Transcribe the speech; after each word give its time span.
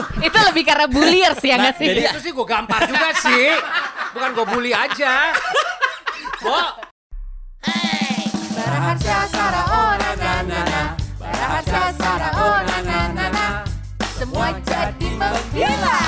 itu 0.26 0.38
lebih 0.38 0.62
karena 0.66 0.86
bullier 0.88 1.32
sih 1.38 1.48
ya 1.52 1.56
nggak 1.60 1.76
sih? 1.76 1.86
Jadi 1.88 2.02
itu 2.08 2.20
sih 2.24 2.32
gue 2.32 2.46
gampar 2.46 2.86
juga 2.88 3.08
sih. 3.18 3.52
Bukan 4.12 4.30
gue 4.36 4.46
bully 4.52 4.72
aja. 4.72 5.32
Bo, 6.42 6.58
Baraharsa 8.52 9.16
Sara 9.30 9.62
oh 9.70 9.92
na 9.94 10.10
na 10.18 10.32
na 10.42 10.82
Baraharsa 11.16 11.82
Sara 11.94 12.28
oh 12.34 12.58
na 12.66 12.78
na 12.82 12.98
na 13.14 13.26
na 13.30 13.46
Semua 14.18 14.50
jadi 14.66 15.08
menggila 15.14 15.98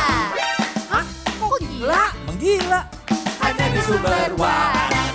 Hah? 0.91 1.05
Kok 1.39 1.59
gila? 1.62 2.05
Menggila. 2.27 2.80
hanya 3.46 3.64
di 3.71 3.80
sumber 3.87 4.30
waras. 4.35 5.14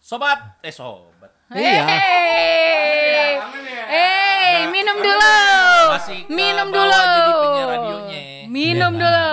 Sobat, 0.00 0.58
eh 0.64 0.72
sobat. 0.72 1.30
Iya. 1.52 1.84
Hey, 1.84 2.00
hey, 3.44 3.57
minum 4.70 4.96
dulu. 4.96 5.36
Masih 5.90 6.20
Minum 6.28 6.68
dulu. 6.68 6.94
jadi 6.94 7.32
penyiar 7.34 7.68
radionya. 7.68 8.20
Minum 8.48 8.92
Iya, 8.92 9.02
dulu. 9.02 9.28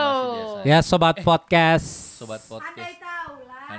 Ya 0.65 0.77
sobat 0.81 1.21
podcast. 1.21 1.87
Sobat 2.17 2.41
podcast. 2.43 2.95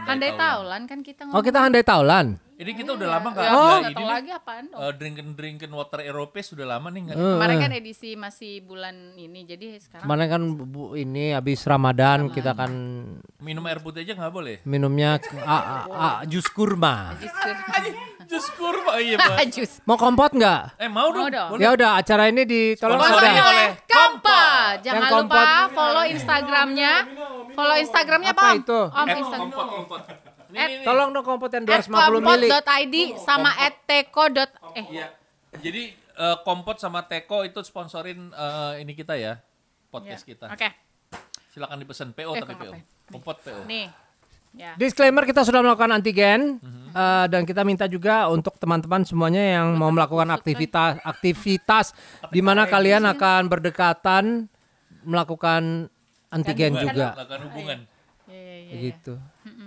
Andai 0.06 0.30
Taulan. 0.30 0.38
taulan 0.38 0.82
kan 0.87 0.98
kita 1.02 1.23
Oh 1.30 1.42
kita 1.42 1.59
handai 1.59 1.82
taulan. 1.82 2.38
Ini 2.56 2.73
kita 2.73 2.91
udah 2.91 3.09
lama 3.10 3.28
nggak 3.30 3.45
Ya, 3.45 3.52
ada 3.52 3.77
nggak 3.78 3.92
ini 3.92 4.05
lagi 4.06 4.30
apaan 4.33 4.65
dong. 4.66 4.80
eh, 4.80 4.92
drinken 4.92 5.28
drinken 5.30 5.69
water 5.70 6.01
Eropa 6.01 6.41
sudah 6.41 6.65
lama 6.66 6.88
nih 6.88 7.01
nggak. 7.05 7.16
Kemarin 7.16 7.56
kan 7.59 7.73
edisi 7.74 8.10
masih 8.15 8.52
bulan 8.60 8.95
ini 9.15 9.45
jadi 9.45 9.77
sekarang 9.77 10.02
Kemarin 10.02 10.27
kan 10.27 10.42
bu, 10.65 10.82
ini 10.95 11.30
habis 11.30 11.60
Ramadan 11.62 12.29
kita 12.29 12.52
kan 12.52 12.73
Minum 13.38 13.60
air 13.62 13.77
putih 13.79 14.01
aja 14.01 14.12
nggak 14.15 14.32
boleh. 14.32 14.56
minumnya 14.65 15.20
a, 15.38 15.56
a, 15.59 15.79
a, 15.87 16.09
jus 16.24 16.48
kurma. 16.48 17.12
Jus 18.27 18.48
kurma 18.51 18.98
iya 18.98 19.16
pak. 19.16 19.37
jus. 19.54 19.79
Mau 19.84 19.95
kompot 19.95 20.32
nggak? 20.32 20.80
Eh 20.80 20.88
mau 20.88 21.12
dong. 21.12 21.29
Ya 21.57 21.70
udah 21.70 22.01
acara 22.01 22.27
ini 22.27 22.43
ditolong 22.43 22.96
Sponsorin 22.96 23.30
ada. 23.30 23.45
oleh 23.46 23.68
Kampa. 23.87 24.45
Jangan 24.80 24.96
Yang 24.96 25.04
lupa 25.04 25.12
kompot. 25.15 25.46
follow 25.71 26.04
Instagramnya. 26.07 26.93
Follow 27.52 27.77
Instagramnya 27.77 28.30
Apa 28.30 28.40
apa? 28.40 28.49
Om? 28.51 28.59
itu? 28.59 28.80
Om 28.82 29.07
Eh, 29.07 29.15
Instagram. 29.15 29.45
kompot 29.46 29.66
kompot. 29.71 30.01
Ini. 30.59 30.82
Tolong 30.82 31.09
dong 31.10 31.23
kompot 31.23 31.51
yang 31.51 31.65
At 31.65 31.85
250 31.85 32.18
mili. 32.18 32.49
kompot.id 32.49 32.96
sama 33.18 33.51
at 33.54 33.74
teko. 33.82 34.24
dot- 34.29 34.57
Eh, 34.73 34.85
Iya. 34.90 35.07
Jadi 35.57 35.82
eh, 35.95 36.37
kompot 36.43 36.76
sama 36.76 37.01
Teko 37.02 37.43
itu 37.43 37.60
sponsorin 37.60 38.29
eh, 38.29 38.73
ini 38.80 38.93
kita 38.93 39.15
ya. 39.15 39.40
Podcast 39.88 40.23
ya. 40.23 40.29
kita. 40.30 40.46
Oke, 40.49 40.68
Silakan 41.49 41.77
dipesan 41.79 42.10
PO 42.10 42.30
Eh, 42.30 42.40
tapi 42.40 42.52
PO. 42.54 42.65
ngapain? 42.68 42.84
Kompot 43.09 43.37
PO. 43.38 43.65
nih. 43.65 43.88
Ya. 44.52 44.73
Disclaimer 44.74 45.21
kita 45.23 45.40
sudah 45.43 45.60
melakukan 45.60 45.93
antigen 45.93 46.57
Mhm. 46.57 46.88
eh, 46.90 47.27
dan 47.27 47.43
kita 47.43 47.60
minta 47.62 47.84
juga 47.84 48.24
untuk 48.27 48.57
teman-teman 48.57 49.01
semuanya 49.02 49.60
yang 49.60 49.73
mau 49.73 49.88
melakukan 49.88 50.29
aktivitas 50.30 50.96
aktivitas 51.02 51.93
di 52.30 52.40
mana 52.40 52.65
kalian 52.65 53.04
akan 53.07 53.46
berdekatan 53.46 54.49
melakukan 55.02 55.93
antigen 56.29 56.73
juga 56.74 57.12
Lakukan 57.15 57.40
hubungan. 57.46 57.79
Ya, 58.27 58.35
ya, 58.35 58.43
ya, 58.43 58.57
ya. 58.59 58.73
begitu. 58.73 59.13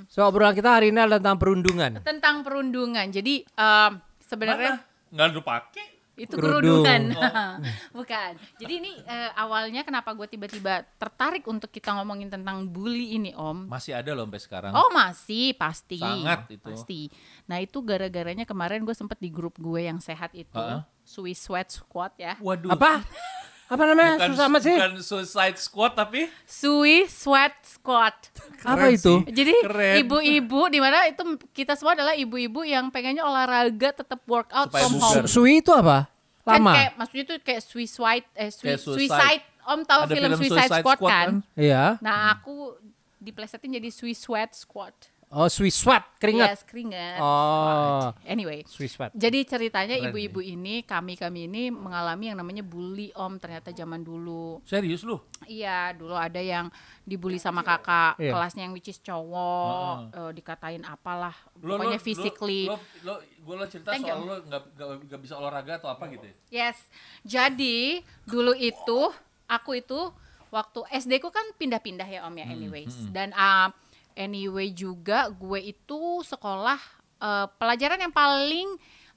So 0.08 0.24
obrolan 0.24 0.52
kita 0.52 0.70
hari 0.70 0.92
ini 0.92 1.00
adalah 1.00 1.18
tentang 1.18 1.40
perundungan. 1.40 1.92
Tentang 2.02 2.36
perundungan. 2.42 3.08
Jadi 3.08 3.44
em, 3.46 3.92
sebenarnya 4.22 4.84
Nggak 5.10 5.28
lu 5.32 5.42
pakai. 5.42 5.88
itu 6.20 6.36
Kerudung. 6.36 6.84
kerudungan. 6.84 7.16
Bukan. 7.98 8.32
Jadi 8.60 8.74
ini 8.76 8.92
eh, 9.00 9.32
awalnya 9.34 9.82
kenapa 9.82 10.12
gue 10.12 10.28
tiba-tiba 10.28 10.84
tertarik 11.00 11.48
untuk 11.48 11.72
kita 11.72 11.96
ngomongin 11.96 12.28
tentang 12.28 12.68
bully 12.68 13.16
ini, 13.16 13.32
Om. 13.32 13.72
Masih 13.72 13.96
ada 13.96 14.12
loh 14.12 14.28
sampai 14.28 14.42
sekarang. 14.44 14.72
Oh 14.76 14.92
masih 14.92 15.56
pasti, 15.56 15.96
Sangat 15.96 16.52
itu. 16.52 16.60
pasti. 16.62 17.02
Nah 17.48 17.58
itu 17.58 17.80
gara-garanya 17.80 18.44
kemarin 18.44 18.84
gue 18.84 18.92
sempet 18.92 19.16
di 19.18 19.32
grup 19.32 19.56
gue 19.56 19.80
yang 19.82 19.98
sehat 19.98 20.36
itu, 20.36 20.52
Heeh. 20.52 20.84
Swiss 21.02 21.40
Sweat 21.40 21.72
Squad 21.72 22.12
ya. 22.20 22.36
Waduh. 22.38 22.76
Apa? 22.76 23.00
Apa 23.70 23.84
namanya? 23.86 24.18
Bukan, 24.18 24.30
Susah 24.34 24.46
amat 24.48 24.62
sih. 24.62 24.74
bukan 24.74 24.94
suicide 25.00 25.58
squad 25.58 25.92
tapi 25.94 26.22
Swiss 26.44 27.14
Sweat 27.16 27.54
Squad. 27.62 28.18
Apa 28.60 28.82
Keren 28.82 28.92
itu? 28.92 29.14
sih. 29.22 29.30
Jadi 29.30 29.54
Keren. 29.62 29.96
ibu-ibu 30.02 30.62
di 30.68 30.80
mana 30.80 31.06
itu 31.06 31.22
kita 31.54 31.78
semua 31.78 31.94
adalah 31.94 32.12
ibu-ibu 32.12 32.62
yang 32.62 32.90
pengennya 32.90 33.22
olahraga 33.22 33.94
tetap 33.96 34.26
workout 34.26 34.68
Supaya 34.68 34.84
from 34.84 34.94
bugar. 34.96 35.22
home. 35.22 35.30
Sui 35.30 35.54
itu 35.58 35.70
apa? 35.70 36.10
Kan 36.42 36.60
Lama. 36.60 36.74
kayak 36.74 36.92
maksudnya 36.98 37.24
itu 37.24 37.36
kayak 37.40 37.62
suicide 37.62 38.26
eh 38.34 38.50
sui- 38.50 38.68
Kayak 38.68 38.82
suicide. 38.82 39.06
suicide. 39.08 39.44
Om 39.62 39.80
tahu 39.86 40.02
Ada 40.02 40.10
film, 40.10 40.24
film 40.26 40.40
Suicide, 40.40 40.50
Suicide 40.66 40.82
Squad, 40.82 40.98
Squad 40.98 41.12
kan? 41.12 41.28
kan? 41.30 41.34
Iya. 41.54 41.84
Nah, 42.02 42.18
aku 42.34 42.56
diplesetin 43.16 43.70
jadi 43.72 43.90
Swiss 43.90 44.18
Sweat 44.20 44.50
Squad. 44.52 44.98
Oh, 45.30 45.46
Swiss 45.46 45.78
sweat, 45.78 46.02
keringat. 46.18 46.58
Yes, 46.58 46.62
keringat. 46.66 47.22
Oh. 47.22 48.10
Squad. 48.10 48.26
Anyway, 48.26 48.66
Swiss 48.66 48.98
sweat. 48.98 49.14
Jadi 49.14 49.46
ceritanya 49.46 49.94
ibu-ibu 49.94 50.42
ini, 50.42 50.82
kami-kami 50.82 51.46
ini 51.46 51.70
mengalami 51.70 52.34
yang 52.34 52.42
namanya 52.42 52.66
bully 52.66 53.14
om 53.14 53.38
ternyata 53.38 53.70
zaman 53.70 54.02
dulu. 54.02 54.58
serius 54.66 55.06
lu. 55.06 55.22
Iya, 55.46 55.94
dulu 55.94 56.18
ada 56.18 56.42
yang 56.42 56.74
dibully 57.06 57.38
sama 57.38 57.62
kakak 57.62 58.18
Iya. 58.18 58.34
kelasnya 58.34 58.66
yang 58.66 58.74
which 58.74 58.90
is 58.90 58.98
cowok, 58.98 60.10
eh, 60.10 60.32
dikatain 60.34 60.82
apalah, 60.82 61.38
Lo, 61.62 61.78
pokoknya 61.78 61.98
lo, 61.98 62.04
physically. 62.04 62.66
Lo, 62.66 62.82
lo, 63.06 63.14
gue 63.22 63.56
lo 63.56 63.66
cerita 63.70 63.94
Thank 63.94 64.10
soal 64.10 64.18
you. 64.18 64.26
lo 64.26 64.36
nggak 64.42 64.62
nggak- 64.74 65.00
nggak 65.06 65.22
bisa 65.22 65.34
olahraga 65.38 65.78
atau 65.78 65.94
apa 65.94 66.10
gitu 66.10 66.26
ya? 66.26 66.36
Yes. 66.66 66.78
Jadi 67.22 68.02
dulu 68.26 68.58
itu 68.58 69.14
aku 69.46 69.78
itu 69.78 70.10
waktu 70.50 70.82
SD 70.90 71.22
ku 71.22 71.30
kan 71.30 71.46
pindah-pindah 71.54 72.10
ya 72.10 72.26
Om 72.26 72.34
ya 72.34 72.46
anyways. 72.48 72.98
Dan 73.10 73.30
uh, 73.32 73.70
anyway 74.20 74.76
juga 74.76 75.32
gue 75.32 75.72
itu 75.72 76.20
sekolah 76.28 76.80
uh, 77.24 77.48
pelajaran 77.56 78.04
yang 78.04 78.12
paling 78.12 78.68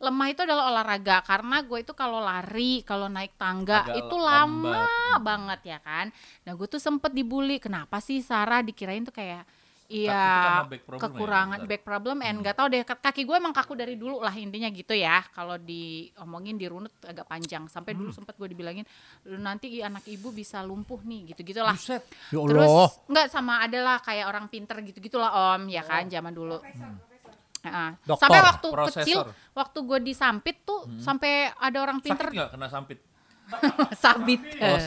lemah 0.03 0.29
itu 0.35 0.43
adalah 0.43 0.67
olahraga 0.75 1.23
karena 1.23 1.63
gue 1.63 1.79
itu 1.79 1.95
kalau 1.95 2.19
lari, 2.19 2.83
kalau 2.83 3.07
naik 3.07 3.39
tangga 3.39 3.87
Agak 3.87 4.03
itu 4.03 4.17
lambat. 4.19 4.83
lama 4.83 5.23
banget 5.23 5.61
ya 5.63 5.79
kan. 5.79 6.11
Nah, 6.43 6.53
gue 6.59 6.67
tuh 6.67 6.83
sempet 6.83 7.15
dibully. 7.15 7.63
Kenapa 7.63 8.03
sih 8.03 8.19
Sarah 8.19 8.67
dikirain 8.67 9.07
tuh 9.07 9.15
kayak 9.15 9.47
Iya, 9.93 10.25
karena 10.41 10.65
back 10.65 10.83
problem 10.83 10.97
ya, 10.97 11.05
kekurangan 11.07 11.59
bentar. 11.59 11.69
back 11.69 11.83
problem 11.83 12.17
and 12.21 12.37
nggak 12.41 12.57
tahu 12.57 12.67
deh 12.67 12.81
kaki 12.83 13.23
gue 13.23 13.37
emang 13.37 13.53
kaku 13.53 13.73
dari 13.75 13.95
dulu 13.95 14.19
lah 14.19 14.33
intinya 14.33 14.69
gitu 14.69 14.93
ya. 14.93 15.21
Kalau 15.29 15.57
diomongin 15.57 16.57
dirunut 16.57 16.89
agak 17.03 17.25
panjang. 17.25 17.69
Sampai 17.69 17.93
dulu 17.93 18.09
sempat 18.11 18.35
gue 18.35 18.47
dibilangin 18.47 18.89
lu 19.25 19.37
nanti 19.37 19.69
i- 19.71 19.83
anak 19.83 20.03
ibu 20.07 20.31
bisa 20.31 20.61
lumpuh 20.61 21.01
nih 21.01 21.31
gitu 21.31 21.45
gitulah 21.47 21.73
Buset. 21.73 22.01
Ya 22.29 22.41
terus 22.41 22.73
nggak 23.05 23.27
sama 23.29 23.61
adalah 23.61 23.99
kayak 23.99 24.27
orang 24.27 24.47
pinter 24.47 24.81
gitu 24.81 24.99
gitulah 24.99 25.29
om. 25.55 25.69
Ya 25.69 25.83
kan 25.83 26.07
zaman 26.07 26.33
dulu. 26.33 26.57
Heeh. 27.63 27.91
Doktor, 28.03 28.27
sampai 28.27 28.41
waktu 28.43 28.69
profesor. 28.69 28.99
kecil 28.99 29.19
waktu 29.53 29.79
gue 29.81 29.99
disampit 30.03 30.57
tuh 30.63 30.89
sampai 30.97 31.47
ada 31.53 31.79
orang 31.79 31.99
Sakit 31.99 32.07
pinter. 32.09 32.27
nggak 32.33 32.51
kena 32.51 32.67
sampit? 32.67 32.99
sabit 33.95 34.41
Oh, 34.59 34.79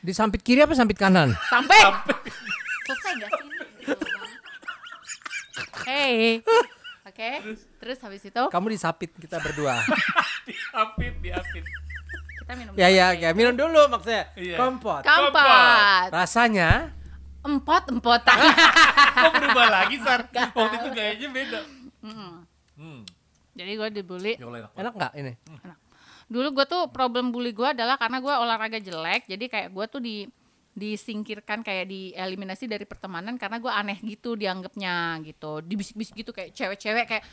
di 0.00 0.10
sampit 0.10 0.40
kiri 0.40 0.60
apa 0.60 0.72
sampit 0.72 0.96
kanan? 0.96 1.36
sampai. 1.44 1.76
Selesai 2.84 3.12
gak 3.16 3.30
sih? 3.30 3.46
Hey, 5.84 6.40
oke. 7.04 7.30
Terus 7.80 7.98
habis 8.00 8.22
itu 8.24 8.42
Kamu 8.48 8.66
disapit 8.72 9.12
kita 9.14 9.38
berdua. 9.40 9.80
diapit, 10.48 11.12
diapit. 11.20 11.64
kita 12.44 12.52
minum. 12.60 12.72
ya 12.76 12.88
ya 12.92 13.06
ya 13.16 13.30
minum 13.32 13.56
dulu 13.56 13.88
maksudnya. 13.88 14.28
Iya. 14.36 14.56
Kompot. 14.60 15.00
Kampat. 15.04 16.12
Rasanya 16.12 16.92
Empot 17.44 17.84
empotan. 17.92 18.40
Kok 19.20 19.32
berubah 19.36 19.68
lagi, 19.68 20.00
Sar? 20.00 20.24
Waktu 20.32 20.74
itu 20.80 20.88
gayanya 20.96 21.28
beda. 21.28 21.60
Hmm. 22.00 23.04
Jadi 23.52 23.70
gue 23.76 23.88
dibully. 24.00 24.32
Allah, 24.40 24.64
enak 24.64 24.72
enak 24.80 24.92
nggak 24.96 25.12
ini? 25.20 25.32
Dulu 26.24 26.48
gue 26.56 26.64
tuh 26.64 26.88
problem 26.88 27.28
bully 27.28 27.52
gue 27.52 27.68
adalah 27.68 28.00
karena 28.00 28.24
gue 28.24 28.32
olahraga 28.32 28.80
jelek. 28.80 29.28
Jadi 29.28 29.44
kayak 29.52 29.68
gue 29.76 29.84
tuh 29.92 30.00
di 30.00 30.24
disingkirkan 30.74 31.62
kayak 31.62 31.86
dieliminasi 31.86 32.66
dari 32.66 32.82
pertemanan 32.82 33.38
karena 33.38 33.62
gue 33.62 33.72
aneh 33.72 33.98
gitu 34.02 34.34
dianggapnya 34.34 35.22
gitu. 35.22 35.62
Dibisik-bisik 35.62 36.14
gitu 36.18 36.30
kayak 36.34 36.50
cewek-cewek 36.52 37.06
kayak 37.06 37.24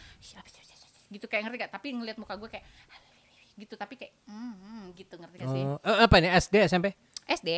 gitu 1.12 1.26
kayak 1.28 1.50
ngerti 1.50 1.58
gak 1.68 1.74
tapi 1.76 1.88
ngelihat 1.92 2.18
muka 2.22 2.40
gue 2.40 2.48
kayak 2.48 2.64
gitu 3.60 3.76
tapi 3.76 4.00
kayak 4.00 4.16
hmm, 4.32 4.54
hmm, 4.56 4.84
gitu 4.96 5.14
ngerti 5.18 5.36
gak 5.42 5.50
sih? 5.52 5.64
Eh, 5.66 5.98
apa 6.08 6.16
ini? 6.22 6.30
SD 6.32 6.56
SMP? 6.70 6.88
SD 7.28 7.50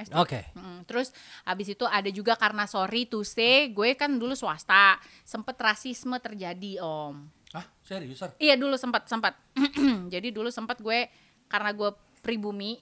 SD 0.00 0.14
Oke. 0.16 0.40
Mm, 0.56 0.88
terus 0.88 1.12
abis 1.44 1.76
itu 1.76 1.84
ada 1.84 2.08
juga 2.08 2.34
karena 2.34 2.64
sorry 2.64 3.06
to 3.06 3.22
say 3.22 3.70
gue 3.70 3.94
kan 3.94 4.10
dulu 4.10 4.32
swasta 4.32 4.98
sempet 5.22 5.54
rasisme 5.60 6.16
terjadi 6.18 6.82
om. 6.82 7.28
Hah? 7.52 7.66
Serius, 7.84 8.24
iya 8.40 8.56
dulu 8.56 8.80
sempat 8.80 9.04
sempat 9.06 9.36
jadi 10.14 10.32
dulu 10.32 10.48
sempat 10.48 10.80
gue 10.80 11.04
karena 11.52 11.70
gue 11.76 11.92
pribumi 12.24 12.80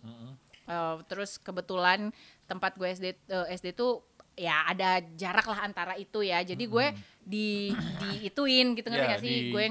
eh, 0.70 0.96
terus 1.05 1.37
kebetulan 1.37 2.14
tempat 2.46 2.78
gue 2.78 2.87
SD 2.88 3.06
eh, 3.26 3.46
SD 3.52 3.75
tuh 3.75 4.06
ya 4.38 4.64
ada 4.64 5.05
jarak 5.19 5.44
lah 5.44 5.69
antara 5.69 5.94
itu 6.00 6.25
ya 6.25 6.40
jadi 6.40 6.64
gue 6.64 6.87
di 7.20 7.75
diituin 8.00 8.72
gitu 8.78 8.88
ngerti 8.88 9.05
Ya, 9.05 9.12
gak 9.12 9.20
sih 9.20 9.28
di- 9.28 9.50
gue 9.52 9.64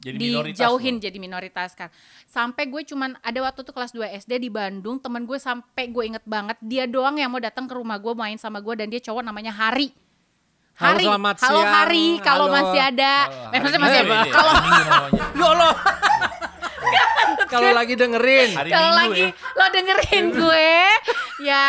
Jadi 0.00 0.16
minoritas 0.16 0.56
dijauhin 0.56 0.96
jadi 0.96 1.18
minoritas 1.20 1.70
kan 1.76 1.92
sampai 2.24 2.70
gue 2.70 2.80
cuman 2.86 3.20
ada 3.20 3.38
waktu 3.44 3.60
tuh 3.60 3.74
kelas 3.74 3.92
2 3.92 4.16
SD 4.24 4.40
di 4.40 4.48
Bandung 4.48 4.96
teman 4.96 5.28
gue 5.28 5.36
sampai 5.36 5.92
gue 5.92 6.04
inget 6.08 6.24
banget 6.24 6.56
dia 6.64 6.88
doang 6.88 7.20
yang 7.20 7.28
mau 7.28 7.42
datang 7.42 7.68
ke 7.68 7.74
rumah 7.76 8.00
gue 8.00 8.14
main 8.16 8.40
sama 8.40 8.64
gue 8.64 8.74
dan 8.80 8.88
dia 8.88 9.02
cowok 9.02 9.20
namanya 9.20 9.52
Hari 9.52 9.92
Halo, 10.80 10.96
Hari, 10.96 11.04
selamat 11.04 11.36
halo 11.44 11.60
siang. 11.60 11.74
Hari, 11.76 12.06
kalau 12.24 12.46
Halo. 12.48 12.56
masih 12.56 12.80
ada, 12.80 13.12
Oh, 13.28 13.52
eh, 13.52 13.60
masih 13.76 13.98
ada. 14.00 14.16
Kalau. 14.32 14.52
Ya 15.36 15.44
Allah. 15.44 15.72
Kalau 17.46 17.70
lagi 17.72 17.94
dengerin. 17.94 18.50
Kalau 18.54 18.92
lagi 18.94 19.26
ya. 19.26 19.56
lo 19.56 19.66
dengerin 19.68 20.24
gue, 20.30 20.70
ya 21.42 21.66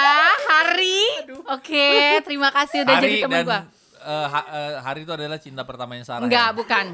Hari, 0.48 1.02
oke, 1.48 1.88
terima 2.22 2.50
kasih 2.52 2.84
udah 2.84 2.96
jadi 2.96 3.08
Hari 3.10 3.24
teman 3.24 3.34
dan 3.34 3.46
gue. 3.46 3.60
ha- 4.28 4.48
eh, 4.48 4.74
Hari 4.80 5.00
itu 5.02 5.12
adalah 5.12 5.38
cinta 5.38 5.62
pertamanya 5.62 6.04
Sarah. 6.04 6.22
Enggak, 6.22 6.48
ya? 6.48 6.56
bukan. 6.56 6.86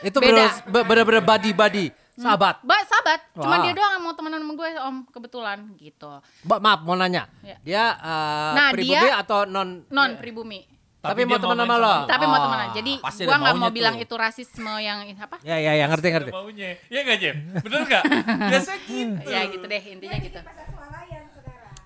Itu 0.00 0.18
Beda. 0.18 0.46
bener- 0.46 0.86
bener-bener 0.86 1.22
body-body. 1.22 1.86
Sahabat. 2.14 2.58
Mbak 2.62 2.80
sahabat, 2.84 3.20
cuma 3.32 3.46
Wah. 3.48 3.62
dia 3.62 3.74
doang 3.74 3.92
yang 3.94 4.02
mau 4.02 4.10
temenan 4.10 4.42
sama 4.42 4.52
gue 4.52 4.70
om 4.80 4.96
kebetulan 5.06 5.58
gitu. 5.78 6.10
Mbak, 6.42 6.58
maaf 6.58 6.80
mau 6.82 6.94
nanya. 6.94 7.30
Ya. 7.40 7.56
Dia 7.62 7.84
uh, 7.94 8.52
Nah, 8.54 8.68
pribumi 8.70 8.98
dia- 9.00 9.18
atau 9.18 9.46
non 9.46 9.86
Non 9.86 10.18
pribumi. 10.18 10.66
Tapi 11.00 11.20
dia 11.20 11.28
mau 11.28 11.38
temenan 11.38 11.58
main 11.60 11.70
sama 11.70 11.76
lo? 11.78 11.94
lu. 11.94 12.06
Tapi 12.06 12.24
mau 12.24 12.34
Oh. 12.34 12.42
temenan. 12.42 12.68
Jadi 12.72 12.92
Pasti 12.98 13.22
gue 13.22 13.30
ada 13.30 13.38
nggak 13.40 13.54
mau 13.56 13.70
bilang 13.70 13.94
tuh. 13.94 14.04
itu 14.04 14.14
rasisme 14.14 14.72
yang 14.78 14.98
apa? 15.14 15.36
Ya 15.40 15.56
ya 15.56 15.72
ya 15.72 15.84
ngerti 15.86 16.08
ngerti. 16.08 16.30
Maunya. 16.30 16.70
Iya 16.84 17.00
nggak 17.02 17.18
Jeff? 17.18 17.36
Bener 17.64 17.80
nggak? 17.84 18.02
Biasa 18.44 18.72
gitu. 18.82 19.22
Ya 19.24 19.40
gitu 19.46 19.64
deh 19.64 19.82
intinya 19.84 20.18
gitu. 20.18 20.38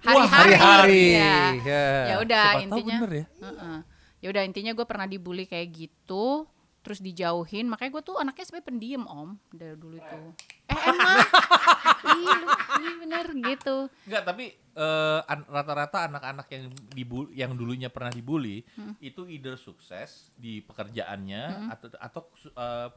Hari-hari. 0.03 0.53
hari-hari. 0.57 1.05
Ya. 1.15 1.37
Ya. 1.63 1.85
Ya 2.09 2.17
udah 2.19 2.45
Siapa 2.51 2.63
intinya. 2.65 2.97
bener 2.99 3.13
ya. 3.15 3.25
Heeh. 3.41 3.77
Ya 4.19 4.29
udah 4.31 4.43
intinya 4.43 4.73
gue 4.73 4.83
pernah 4.85 5.05
dibully 5.05 5.45
kayak 5.45 5.69
gitu, 5.69 6.47
terus 6.81 6.99
dijauhin. 6.99 7.67
Makanya 7.67 7.91
gue 7.93 8.03
tuh 8.05 8.17
anaknya 8.17 8.45
sebenarnya 8.45 8.67
pendiam 8.67 9.05
om 9.05 9.31
dari 9.49 9.77
dulu 9.77 9.95
itu. 9.95 10.19
Eh 10.65 10.79
emang? 10.85 11.17
Iya 13.13 13.21
iya 13.21 13.29
bener 13.29 13.49
gitu. 13.53 13.77
Enggak, 14.03 14.23
tapi 14.25 14.45
eh, 14.57 15.21
an- 15.23 15.47
rata-rata 15.47 15.99
anak-anak 16.07 16.47
yang 16.49 16.65
dibu 16.89 17.19
yang 17.31 17.53
dulunya 17.53 17.87
pernah 17.87 18.09
dibully 18.09 18.65
Hmm. 18.73 18.97
itu 18.99 19.25
either 19.27 19.55
sukses 19.55 20.33
di 20.35 20.61
pekerjaannya 20.61 21.43
atau 21.69 21.87
atau 21.95 22.23
eh, 22.47 22.89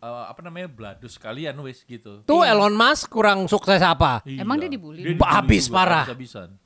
eh, 0.00 0.24
apa 0.26 0.40
namanya 0.40 0.66
bladus 0.66 1.14
kalian 1.14 1.54
wes 1.60 1.84
gitu. 1.84 2.22
Tuh 2.22 2.42
Elon 2.42 2.72
Musk 2.72 3.06
kurang 3.08 3.44
sukses 3.44 3.78
apa? 3.78 4.24
Emang 4.24 4.56
dia 4.56 4.66
dibully? 4.66 5.04
Habis 5.14 5.68
parah. 5.68 6.08
habis-habisan. 6.08 6.56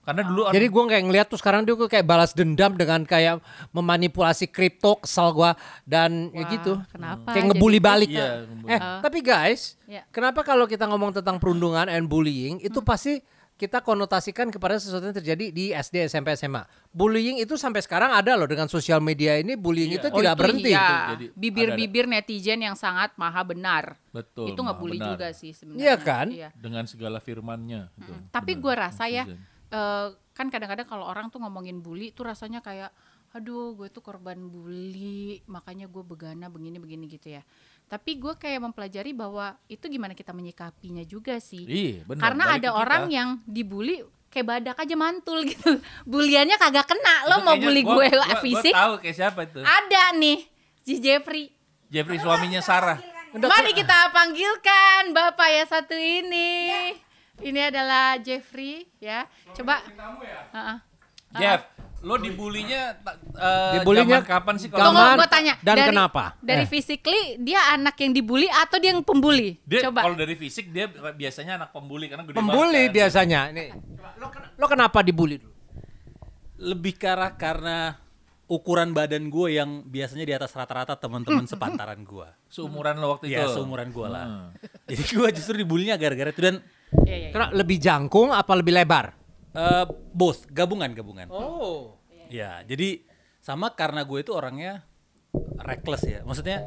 Karena 0.00 0.22
dulu 0.22 0.48
Jadi 0.48 0.66
gue 0.66 0.82
kayak 0.88 1.04
ngeliat 1.04 1.26
tuh 1.28 1.36
sekarang 1.36 1.62
dia 1.62 1.76
kayak 1.76 2.02
balas 2.02 2.32
dendam 2.32 2.72
dengan 2.72 3.04
kayak 3.04 3.38
memanipulasi 3.70 4.46
kripto 4.46 4.96
kesal 4.98 5.30
gue 5.30 5.50
dan 5.84 6.30
ya 6.30 6.40
Wah, 6.40 6.50
gitu. 6.50 6.72
kenapa 6.88 7.28
Kayak 7.28 7.36
jadi 7.36 7.48
ngebully 7.50 7.78
gitu? 7.78 7.86
balik. 7.86 8.08
Iya, 8.10 8.28
ngebully. 8.44 8.70
Eh 8.70 8.80
tapi 9.00 9.18
guys, 9.20 9.60
Ya. 9.84 10.02
kenapa 10.08 10.40
kalau 10.40 10.64
kita 10.64 10.84
ngomong 10.84 11.12
tentang 11.12 11.36
perundungan 11.36 11.86
and 11.86 12.06
bullying 12.06 12.58
itu 12.58 12.76
Hmm. 12.76 12.88
pasti 12.88 13.20
kita 13.54 13.84
konotasikan 13.84 14.48
kepada 14.48 14.80
sesuatu 14.80 15.04
yang 15.04 15.12
terjadi 15.12 15.52
di 15.52 15.68
SD, 15.68 16.08
SMP, 16.08 16.32
SMA. 16.32 16.64
Bullying 16.88 17.36
itu 17.36 17.60
sampai 17.60 17.84
sekarang 17.84 18.08
ada 18.08 18.32
loh 18.32 18.48
dengan 18.48 18.64
sosial 18.66 18.98
media 18.98 19.36
ini 19.36 19.52
bullying 19.52 19.92
Iya. 19.92 20.00
itu 20.00 20.06
Oh, 20.08 20.16
tidak 20.16 20.32
itu 20.32 20.40
berhenti. 20.40 20.70
iya. 20.72 20.88
Jadi 21.12 21.26
Bibir-bibir 21.36 22.08
netizen 22.08 22.56
yang 22.58 22.72
sangat 22.72 23.12
maha 23.14 23.44
benar. 23.44 24.00
Betul. 24.10 24.48
itu 24.48 24.58
nggak 24.58 24.80
benar. 24.96 25.08
juga 25.12 25.26
sih 25.30 25.52
sebenarnya. 25.52 25.84
Iya 25.84 25.94
kan? 26.00 26.26
Iya. 26.32 26.48
dengan 26.56 26.82
segala 26.82 27.20
firmannya 27.20 27.92
gitu. 27.94 28.12
Tapi 28.32 28.52
gue 28.56 28.74
rasa 28.74 29.04
ya, 29.06 29.28
Eh, 29.70 30.06
kan 30.32 30.46
kadang-kadang 30.46 30.84
kalau 30.84 31.04
orang 31.04 31.28
tuh 31.28 31.38
ngomongin 31.38 31.78
bully 31.78 32.10
tuh 32.10 32.26
rasanya 32.26 32.58
kayak, 32.58 32.90
aduh 33.30 33.72
gue 33.72 33.86
tuh 33.86 34.00
korban 34.00 34.34
bully, 34.36 35.38
makanya 35.46 35.86
gue 35.86 36.02
begana 36.02 36.46
begini-begini 36.46 37.06
gitu 37.06 37.30
ya. 37.30 37.42
Tapi 37.86 38.16
gue 38.16 38.34
kayak 38.34 38.58
mempelajari 38.60 39.10
bahwa 39.10 39.54
itu 39.66 39.86
gimana 39.86 40.10
kita 40.12 40.30
menyikapinya 40.30 41.02
juga 41.02 41.38
sih. 41.38 41.62
Iya, 41.62 42.02
benar. 42.04 42.22
Karena 42.24 42.44
ada 42.50 42.68
kita. 42.68 42.76
orang 42.76 43.02
yang 43.08 43.28
dibully 43.44 44.02
kayak 44.26 44.46
badak 44.48 44.76
aja 44.76 44.94
mantul 44.94 45.42
gitu. 45.50 45.78
Buliannya 46.04 46.54
kagak 46.56 46.86
kena. 46.86 47.26
Lo 47.26 47.36
Itu 47.36 47.44
mau 47.44 47.54
bully 47.56 47.82
gua- 47.82 47.94
gue 47.96 48.06
gua- 48.10 48.26
gua 48.28 48.42
fisik? 48.42 48.74
tahu 48.74 48.92
kayak 48.98 49.16
siapa 49.16 49.40
itu. 49.44 49.60
Ada 49.60 50.02
nih, 50.14 50.38
si 50.80 50.94
Jeffrey. 50.98 51.50
Jeffrey 51.86 52.18
suaminya 52.18 52.58
Sarah. 52.60 52.98
Mari 53.30 53.70
kita 53.72 54.10
panggilkan 54.10 55.10
Bapak 55.10 55.48
ya 55.48 55.62
satu 55.64 55.94
ini. 55.94 56.90
Ini 57.40 57.60
adalah 57.66 58.16
Jeffrey 58.18 58.84
ya. 58.96 59.24
Coba. 59.50 59.80
Heeh. 60.50 60.76
Jeff, 61.32 61.62
lo 62.00 62.16
dibulinya 62.16 62.98
eh, 63.32 63.72
Dibulinya 63.76 64.18
kapan 64.20 64.58
sih 64.58 64.66
kalau 64.66 64.90
Tunggu, 64.90 65.14
gue 65.16 65.28
tanya. 65.30 65.54
dan 65.60 65.76
dari, 65.76 65.88
kenapa? 65.88 66.24
Dari 66.38 66.64
Eh. 66.64 66.68
physically 66.68 67.22
dia 67.38 67.70
anak 67.70 67.94
yang 67.96 68.10
dibully 68.10 68.50
atau 68.50 68.76
dia 68.76 68.90
yang 68.90 69.00
pembuli? 69.00 69.62
dia 69.62 69.86
Coba. 69.86 70.04
kalau 70.04 70.16
dari 70.16 70.34
fisik 70.34 70.68
dia 70.68 70.84
biasanya 70.90 71.56
anak 71.56 71.70
pembuli 71.70 72.06
karena 72.06 72.24
gede 72.24 72.34
Pembuli 72.34 72.58
banget 72.82 72.84
kan. 72.84 72.96
biasanya. 72.96 73.40
Ini 73.48 73.64
lo, 74.16 74.26
lo 74.56 74.66
kenapa 74.66 74.98
dibully 75.00 75.38
dulu? 75.38 75.54
lebih 76.60 76.92
ke 76.94 77.08
arah 77.08 77.32
karena 77.32 77.96
ukuran 78.44 78.90
badan 78.90 79.30
gue 79.30 79.54
yang 79.54 79.80
biasanya 79.82 80.26
di 80.26 80.34
atas 80.34 80.50
rata-rata 80.50 80.92
teman-teman 80.92 81.46
sepantaran 81.48 82.02
gue. 82.02 82.26
Seumuran 82.48 82.98
lo 82.98 83.14
waktu 83.14 83.30
itu. 83.30 83.38
Ya 83.38 83.46
seumuran 83.46 83.88
gue 83.88 84.04
lah. 84.04 84.26
Hmm. 84.26 84.48
Jadi 84.84 85.02
gue 85.08 85.28
justru 85.32 85.54
dibulinya 85.56 85.94
gara-gara 85.94 86.28
itu 86.28 86.42
dan 86.42 86.58
Iya, 87.02 87.16
iya, 87.16 87.28
iya. 87.30 87.46
Lebih 87.52 87.78
jangkung 87.78 88.30
apa 88.30 88.52
lebih 88.52 88.74
lebar? 88.74 89.14
eh, 89.50 89.82
both 90.12 90.46
gabungan 90.46 90.90
gabungan. 90.90 91.26
Oh. 91.26 91.98
Ya 92.30 92.62
jadi 92.62 93.02
sama 93.38 93.74
karena 93.74 94.02
gue 94.02 94.22
itu 94.22 94.30
orangnya 94.30 94.86
reckless 95.58 96.06
ya. 96.06 96.22
Maksudnya 96.22 96.62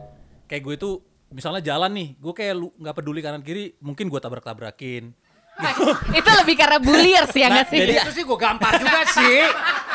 kayak 0.46 0.62
gue 0.62 0.74
itu 0.75 0.90
misalnya 1.30 1.64
jalan 1.64 1.92
nih, 1.92 2.10
gue 2.16 2.34
kayak 2.34 2.54
lu- 2.54 2.75
nggak 2.75 2.92
peduli 2.94 3.24
kanan 3.24 3.40
kiri, 3.40 3.80
mungkin 3.80 4.12
gue 4.12 4.20
tabrak-tabrakin. 4.20 5.16
itu 6.20 6.30
lebih 6.44 6.56
karena 6.58 6.78
bulliers 6.78 7.31
ya 7.31 7.48
nggak 7.48 7.68
sih? 7.70 7.80
jadi- 7.80 8.04
Itu 8.04 8.12
sih 8.12 8.24
gue 8.24 8.36
gampar 8.36 8.75
juga 8.75 9.02
sih. 9.08 9.48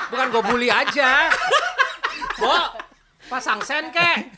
Bukan 0.08 0.26
gue 0.32 0.42
bully 0.46 0.68
aja. 0.72 1.28
Bo, 2.38 2.54
pasang 3.28 3.60
sen 3.60 3.92
kek. 3.92 4.32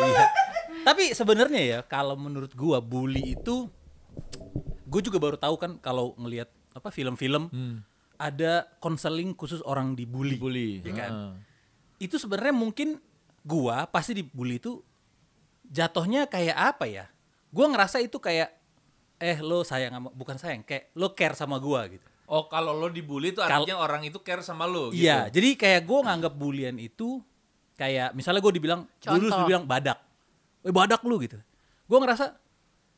Iya. 0.00 0.24
Tapi 0.80 1.12
sebenarnya 1.12 1.60
ya 1.60 1.78
kalau 1.82 2.14
menurut 2.14 2.54
gua 2.54 2.78
bully 2.78 3.36
itu 3.36 3.68
gue 4.88 5.00
juga 5.04 5.20
baru 5.20 5.36
tahu 5.36 5.54
kan 5.60 5.76
kalau 5.78 6.16
ngelihat 6.16 6.48
apa 6.72 6.88
film-film 6.88 7.52
ada 8.18 8.66
konseling 8.82 9.30
khusus 9.36 9.62
orang 9.62 9.94
dibully. 9.94 10.34
Dibully. 10.36 10.82
Ya 10.82 10.92
kan? 10.96 11.10
Heeh. 11.14 11.32
Itu 12.10 12.18
sebenarnya 12.18 12.50
mungkin 12.50 12.98
gua 13.46 13.86
pasti 13.86 14.18
dibully 14.18 14.58
itu 14.58 14.82
jatuhnya 15.70 16.26
kayak 16.26 16.56
apa 16.56 16.84
ya? 16.90 17.06
Gua 17.54 17.70
ngerasa 17.70 18.02
itu 18.02 18.18
kayak 18.18 18.50
eh 19.18 19.38
lo 19.42 19.62
sayang 19.66 19.94
sama 19.94 20.08
bukan 20.14 20.36
sayang 20.38 20.62
kayak 20.66 20.90
lo 20.98 21.14
care 21.14 21.34
sama 21.38 21.58
gua 21.62 21.86
gitu. 21.86 22.02
Oh, 22.28 22.44
kalau 22.50 22.76
lo 22.76 22.92
dibully 22.92 23.32
itu 23.32 23.40
Kal- 23.40 23.64
artinya 23.64 23.80
orang 23.80 24.04
itu 24.04 24.20
care 24.20 24.44
sama 24.44 24.68
lo 24.68 24.92
gitu. 24.92 25.00
Iya, 25.00 25.32
jadi 25.32 25.56
kayak 25.56 25.88
gue 25.88 25.98
nganggap 26.04 26.36
bulian 26.36 26.76
itu 26.76 27.24
kayak 27.72 28.12
misalnya 28.12 28.44
gue 28.44 28.52
dibilang 28.52 28.84
dulu 29.00 29.32
Contoh. 29.32 29.38
dibilang 29.48 29.64
badak, 29.64 29.96
eh 30.60 30.68
badak 30.68 31.00
lu 31.08 31.16
gitu. 31.24 31.40
Gue 31.88 31.98
ngerasa 32.04 32.36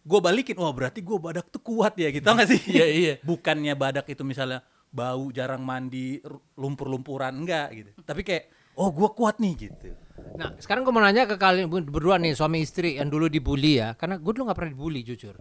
gue 0.01 0.19
balikin, 0.19 0.57
wah 0.57 0.73
berarti 0.73 1.01
gue 1.01 1.17
badak 1.17 1.49
tuh 1.49 1.61
kuat 1.61 1.93
ya 1.95 2.09
gitu, 2.09 2.25
tau 2.25 2.35
gak 2.35 2.49
sih? 2.49 2.61
Iya, 2.67 2.87
iya. 2.87 3.15
Bukannya 3.29 3.75
badak 3.75 4.09
itu 4.09 4.25
misalnya 4.25 4.61
bau 4.91 5.31
jarang 5.31 5.63
mandi 5.63 6.19
lumpur-lumpuran 6.57 7.37
enggak 7.37 7.69
gitu. 7.73 7.91
Tapi 8.03 8.25
kayak 8.25 8.45
oh 8.75 8.91
gue 8.91 9.09
kuat 9.13 9.39
nih 9.39 9.55
gitu. 9.57 9.93
Nah, 10.35 10.57
sekarang 10.57 10.83
gue 10.83 10.93
mau 10.93 11.01
nanya 11.01 11.27
ke 11.27 11.37
kalian 11.37 11.69
berdua 11.69 12.17
nih 12.17 12.33
suami 12.33 12.61
istri 12.61 12.97
yang 12.97 13.07
dulu 13.07 13.29
dibully 13.29 13.79
ya. 13.79 13.95
Karena 13.95 14.17
gue 14.17 14.33
dulu 14.33 14.49
nggak 14.49 14.59
pernah 14.59 14.73
dibully 14.73 15.01
jujur. 15.03 15.37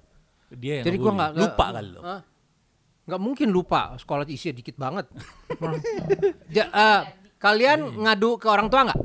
Dia 0.50 0.82
yang 0.82 0.86
Jadi 0.86 0.98
gue 0.98 1.12
nggak 1.14 1.32
Lupa 1.36 1.66
kali 1.72 1.90
lo. 1.90 2.02
Nggak 3.10 3.22
mungkin 3.22 3.50
lupa 3.50 3.98
sekolah 3.98 4.22
isinya 4.30 4.54
dikit 4.56 4.76
banget. 4.78 5.06
Ja- 6.56 6.70
eh, 6.70 7.02
kalian 7.38 8.06
ngadu 8.06 8.38
ke 8.38 8.46
orang 8.46 8.70
tua 8.70 8.86
nggak? 8.90 9.00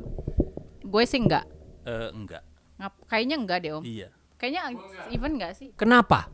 Gue 0.85 1.03
sih 1.05 1.17
enggak. 1.17 1.45
Eh, 1.85 2.09
enggak. 2.13 2.43
Ngap- 2.77 3.01
Kayaknya 3.07 3.35
enggak 3.39 3.57
deh 3.61 3.71
om. 3.73 3.81
Iya. 3.81 4.09
Kayaknya 4.35 4.61
even 5.09 5.39
enggak 5.39 5.55
sih? 5.55 5.71
Kenapa? 5.73 6.27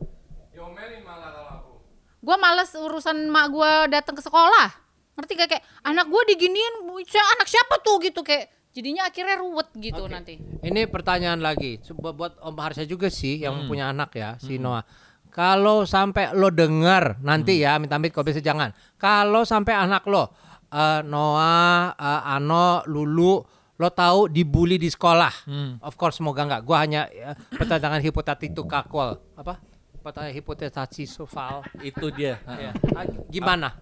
Gue 2.22 2.36
males 2.38 2.70
urusan 2.72 3.26
mak 3.28 3.50
gue 3.50 3.72
datang 3.90 4.14
ke 4.14 4.22
sekolah. 4.22 4.68
Ngerti 5.12 5.32
gak 5.34 5.48
kayak 5.50 5.64
anak 5.82 6.06
gue 6.06 6.22
diginiin, 6.30 6.74
"Sia- 7.04 7.30
anak 7.36 7.50
siapa 7.50 7.82
tuh 7.82 7.98
gitu 7.98 8.22
kayak 8.22 8.48
jadinya 8.72 9.04
akhirnya 9.04 9.36
ruwet 9.36 9.68
gitu 9.76 10.06
nanti. 10.06 10.40
Ini 10.62 10.88
pertanyaan 10.88 11.44
lagi 11.44 11.76
Coba 11.82 12.14
buat 12.14 12.32
Om 12.40 12.56
Harsha 12.56 12.86
juga 12.86 13.12
sih 13.12 13.42
yang 13.42 13.66
punya 13.66 13.90
anak 13.90 14.14
ya, 14.14 14.38
si 14.38 14.56
Noah. 14.56 14.86
Kalau 15.28 15.84
sampai 15.84 16.32
lo 16.32 16.48
dengar 16.48 17.16
nanti 17.20 17.60
ya, 17.60 17.76
minta 17.76 17.96
amit 17.96 18.12
kalau 18.12 18.28
bisa 18.28 18.40
jangan. 18.40 18.70
Kalau 18.96 19.42
sampai 19.42 19.74
anak 19.74 20.04
lo 20.06 20.32
eh, 20.68 21.00
Noah, 21.02 21.92
eh, 21.92 22.22
Ano, 22.32 22.80
Lulu, 22.86 23.44
lo 23.80 23.88
tahu 23.88 24.28
dibully 24.28 24.76
di 24.76 24.88
sekolah. 24.88 25.32
Of 25.80 25.94
course 25.96 26.20
semoga 26.20 26.44
enggak. 26.44 26.62
Gua 26.62 26.84
hanya 26.84 27.08
ya, 27.08 27.34
pertanyaan 27.56 28.02
hipotetik 28.04 28.52
kakol. 28.66 29.18
Apa? 29.34 29.58
Pertanyaan 30.02 30.34
hipotesis 30.34 31.14
soal. 31.14 31.62
itu 31.80 32.10
dia. 32.12 32.38
Ya. 32.46 32.72
Ah, 32.94 33.06
Gimana? 33.30 33.78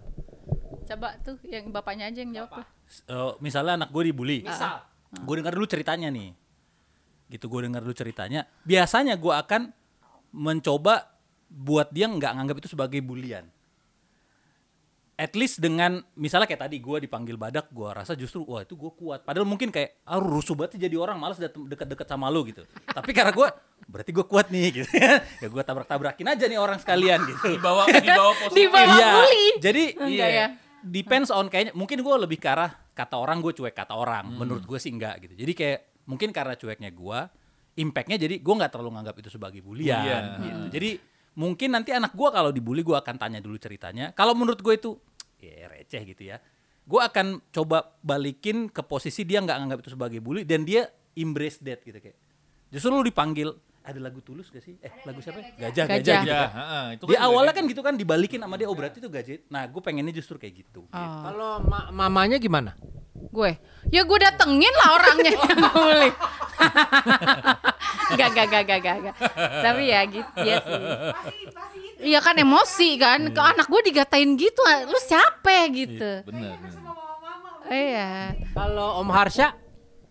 Coba 0.86 1.14
tuh 1.22 1.38
yang 1.46 1.70
bapaknya 1.70 2.10
aja 2.10 2.20
yang 2.22 2.32
jawab 2.34 2.64
lah. 2.64 2.68
Eh, 3.06 3.32
misalnya 3.38 3.78
anak 3.78 3.90
gue 3.94 4.10
dibully. 4.10 4.42
Misal. 4.42 4.82
Gue 5.22 5.34
dengar 5.42 5.54
dulu 5.54 5.66
ceritanya 5.66 6.10
nih. 6.10 6.34
Gitu 7.30 7.46
gue 7.46 7.60
dengar 7.62 7.82
dulu 7.82 7.94
ceritanya. 7.94 8.46
Biasanya 8.66 9.14
gue 9.14 9.34
akan 9.34 9.70
mencoba 10.34 11.10
buat 11.50 11.90
dia 11.90 12.06
nggak 12.06 12.32
nganggap 12.38 12.56
itu 12.62 12.68
sebagai 12.70 13.02
bulian. 13.02 13.46
At 15.20 15.32
least 15.34 15.60
dengan 15.60 16.00
misalnya 16.14 16.48
kayak 16.48 16.64
tadi 16.64 16.76
gue 16.78 16.96
dipanggil 16.98 17.36
badak 17.36 17.68
gue 17.68 17.84
rasa 17.86 18.12
justru 18.14 18.40
wah 18.42 18.60
itu 18.60 18.72
gue 18.72 18.88
kuat 18.90 19.20
padahal 19.20 19.44
mungkin 19.44 19.68
kayak 19.68 20.00
ah 20.02 20.16
rusuh 20.16 20.56
banget 20.56 20.80
jadi 20.80 20.96
orang 20.96 21.14
malas 21.14 21.36
deket-deket 21.36 22.06
sama 22.06 22.26
lu 22.26 22.40
gitu 22.42 22.64
tapi 22.86 23.12
karena 23.12 23.28
gue 23.30 23.48
berarti 23.84 24.10
gue 24.10 24.24
kuat 24.24 24.48
nih 24.48 24.66
gitu 24.72 24.88
ya 25.42 25.46
gue 25.46 25.62
tabrak-tabrakin 25.62 26.24
aja 26.26 26.44
nih 26.46 26.56
orang 26.56 26.78
sekalian 26.78 27.20
gitu 27.26 27.36
Di 27.44 27.58
bawah 27.58 27.84
di 27.84 28.08
bawah 28.08 28.34
posisi. 28.40 28.56
Di 28.56 28.64
bawah 28.66 28.96
Iya, 28.96 29.08
bully. 29.12 29.44
jadi 29.58 29.82
Enggak 29.98 30.30
ya? 30.30 30.46
depends 30.80 31.28
on 31.28 31.46
kayaknya 31.46 31.72
mungkin 31.74 32.00
gue 32.00 32.14
lebih 32.18 32.38
ke 32.38 32.48
arah 32.48 32.72
kata 32.90 33.12
orang 33.14 33.38
gue 33.38 33.52
cuek 33.52 33.74
kata 33.74 33.92
orang 33.92 34.24
Hmm. 34.24 34.40
menurut 34.40 34.64
gue 34.64 34.78
sih 34.78 34.88
enggak 34.88 35.20
gitu 35.20 35.36
jadi 35.36 35.52
kayak 35.52 35.78
mungkin 36.06 36.32
karena 36.32 36.54
cueknya 36.54 36.88
gue 36.90 37.18
impactnya 37.76 38.16
jadi 38.16 38.34
gue 38.36 38.54
nggak 38.54 38.70
terlalu 38.70 38.90
nganggap 38.90 39.16
itu 39.16 39.28
sebagai 39.28 39.60
bulian 39.60 40.00
Bulian. 40.00 40.24
gitu. 40.40 40.62
jadi 40.72 40.90
mungkin 41.32 41.68
nanti 41.70 41.90
anak 41.90 42.10
gue 42.10 42.28
kalau 42.28 42.50
dibully 42.50 42.80
gue 42.80 42.92
akan 42.92 43.14
tanya 43.14 43.38
dulu 43.38 43.54
ceritanya 43.56 44.10
kalau 44.10 44.32
menurut 44.32 44.58
gue 44.58 44.74
itu 44.74 44.90
ya 45.42 45.66
receh 45.66 46.02
gitu 46.04 46.22
ya 46.26 46.36
gue 46.80 47.00
akan 47.00 47.40
coba 47.48 47.94
balikin 48.00 48.66
ke 48.66 48.82
posisi 48.82 49.22
dia 49.22 49.38
nggak 49.38 49.56
nganggap 49.56 49.78
itu 49.80 49.90
sebagai 49.90 50.18
bully 50.18 50.42
dan 50.42 50.62
dia 50.62 50.84
embrace 51.14 51.60
that 51.60 51.80
gitu 51.80 51.96
kayak 51.96 52.16
justru 52.68 52.90
lu 52.90 53.00
dipanggil 53.00 53.52
ada 53.80 53.96
lagu 53.96 54.20
tulus 54.20 54.48
gak 54.48 54.60
sih 54.60 54.76
eh 54.76 54.92
lagu 55.02 55.18
siapa 55.18 55.40
ya? 55.40 55.48
gajah 55.58 55.84
gajah, 55.88 55.88
Gajah. 55.88 56.20
gitu 56.20 56.28
Ya, 56.28 56.36
kan. 56.36 56.50
heeh, 56.52 56.84
itu 56.92 57.02
Di 57.02 57.08
juga 57.10 57.24
awalnya 57.24 57.52
kan 57.52 57.64
gitu 57.64 57.80
kan 57.80 57.94
dibalikin 57.96 58.38
sama 58.38 58.54
dia 58.54 58.68
oh 58.68 58.76
berarti 58.76 59.00
itu 59.00 59.08
gajah. 59.08 59.40
Nah, 59.48 59.64
gue 59.64 59.80
pengennya 59.80 60.12
justru 60.12 60.36
kayak 60.36 60.54
gitu. 60.60 60.84
Oh. 60.84 61.20
Kalau 61.24 61.64
ma- 61.64 61.88
mamanya 61.88 62.36
gimana? 62.36 62.76
Gue, 63.32 63.56
ya 63.88 64.04
gue 64.04 64.18
datengin 64.20 64.74
lah 64.76 64.88
orangnya 64.94 65.32
yang 65.32 65.58
bully. 65.66 66.10
Gak, 68.10 68.30
gak, 68.34 68.46
gak, 68.50 68.62
gak, 68.66 68.80
gak, 68.82 68.96
gak. 69.00 69.14
Tapi 69.62 69.82
ya 69.86 70.00
gitu, 70.04 70.30
ya 70.36 70.56
sih. 70.60 70.76
Iya 72.02 72.18
kan 72.18 72.34
emosi 72.34 72.96
kan, 72.96 73.20
ke 73.28 73.40
anak 73.40 73.66
gue 73.66 73.80
digatain 73.84 74.34
gitu, 74.34 74.58
lu 74.84 74.98
siapa 74.98 75.68
gitu. 75.68 76.24
Bener. 76.24 76.56
bener. 76.56 76.80
Iya. 77.66 78.08
Kalau 78.50 78.98
Om 78.98 79.08
Harsha, 79.08 79.54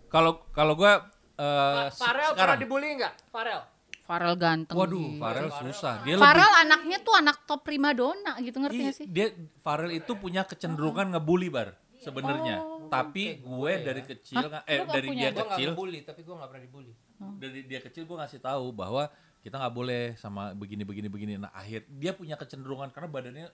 Kalau 0.07 0.41
kalau 0.49 0.73
gua 0.73 1.05
eh, 1.35 1.85
se- 1.89 2.01
Farel 2.01 2.33
pernah 2.33 2.55
dibully 2.55 2.97
nggak? 2.97 3.13
Farel. 3.29 3.61
Farel 4.01 4.33
ganteng. 4.35 4.73
Waduh, 4.73 4.97
gitu. 4.97 5.21
Farel 5.21 5.49
susah. 5.53 6.01
Dia 6.01 6.17
Farel 6.17 6.51
anaknya 6.57 6.97
tuh 6.99 7.13
anak 7.13 7.45
top 7.45 7.61
primadona 7.61 8.33
gitu 8.39 8.57
ngerti 8.57 8.73
lebih 8.73 8.87
gak 8.87 8.95
sih? 8.95 9.05
dia 9.05 9.27
Farel 9.59 9.93
itu 9.93 10.17
punya 10.17 10.41
kecenderungan 10.43 11.13
ngebully 11.13 11.47
bar 11.47 11.77
sebenarnya. 11.99 12.57
Tapi 12.89 13.37
gue 13.37 13.71
dari 13.79 14.01
kecil 14.01 14.41
nggak- 14.41 14.65
eh 14.65 14.79
dari 14.83 15.07
punya 15.07 15.21
dia 15.21 15.29
Gue 15.29 15.37
nggak 15.37 15.49
kecil 15.53 15.69
ngebully, 15.69 15.99
tapi 16.01 16.21
gue 16.23 16.33
nggak 16.33 16.49
pernah 16.49 16.63
dibully. 16.63 16.93
dari 17.37 17.59
dia 17.61 17.79
kecil 17.79 18.03
gue 18.03 18.17
ngasih 18.17 18.39
tahu 18.39 18.65
bahwa 18.71 19.03
kita 19.39 19.55
nggak 19.55 19.75
boleh 19.75 20.03
sama 20.19 20.51
begini 20.55 20.83
begini 20.83 21.07
begini. 21.07 21.33
Nah 21.39 21.51
akhir 21.55 21.87
dia 21.87 22.11
punya 22.11 22.35
kecenderungan 22.35 22.91
karena 22.91 23.07
badannya 23.07 23.47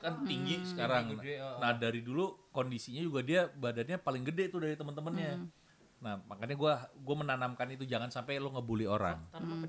kan 0.00 0.24
tinggi 0.24 0.60
sekarang. 0.64 1.16
Nah 1.60 1.72
dari 1.76 2.00
dulu 2.00 2.50
kondisinya 2.50 3.00
juga 3.00 3.20
dia 3.22 3.48
badannya 3.48 4.00
paling 4.00 4.24
gede 4.28 4.52
tuh 4.52 4.60
dari 4.64 4.74
teman-temannya. 4.76 5.48
Nah 6.02 6.18
makanya 6.26 6.56
gue 6.58 6.72
gue 7.00 7.16
menanamkan 7.16 7.68
itu 7.72 7.84
jangan 7.86 8.10
sampai 8.10 8.40
lo 8.42 8.50
ngebully 8.52 8.88
orang. 8.88 9.20
Tanam. 9.30 9.64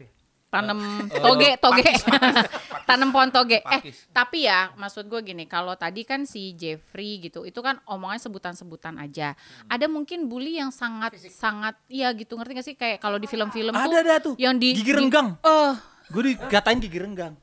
Pakis, 0.53 1.57
pakis, 1.57 1.57
pakis. 1.57 2.01
Tanam 2.89 3.09
pohon 3.09 3.29
toge. 3.29 3.63
Eh, 3.63 3.81
tapi 4.11 4.45
ya 4.45 4.69
maksud 4.75 5.07
gue 5.07 5.19
gini, 5.23 5.43
kalau 5.45 5.73
tadi 5.73 6.03
kan 6.03 6.23
si 6.23 6.53
Jeffrey 6.53 7.17
gitu, 7.19 7.41
itu 7.41 7.57
kan 7.57 7.81
omongan 7.83 8.19
sebutan-sebutan 8.19 8.99
aja. 8.99 9.33
Ada 9.65 9.87
mungkin 9.87 10.27
bully 10.27 10.59
yang 10.59 10.69
sangat 10.69 11.15
sangat 11.31 11.73
iya 11.87 12.11
gitu, 12.11 12.35
ngerti 12.35 12.51
gak 12.53 12.65
sih? 12.65 12.75
Kayak 12.75 12.99
kalau 12.99 13.17
di 13.17 13.25
film-film 13.25 13.71
tuh 13.71 13.81
Ada 13.81 13.97
ada 13.99 14.15
tuh. 14.21 14.35
yang 14.37 14.53
di 14.53 14.75
gigi 14.75 14.93
renggang. 14.93 15.39
Eh, 15.39 15.73
Gue 16.07 16.35
dikatain 16.35 16.77
gigi 16.77 16.99
renggang. 16.99 17.33